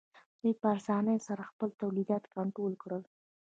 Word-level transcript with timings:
دوی 0.39 0.53
په 0.61 0.67
اسانۍ 0.77 1.17
سره 1.27 1.49
خپل 1.51 1.69
تولیدات 1.81 2.23
کنټرول 2.35 2.73
کړل 2.83 3.03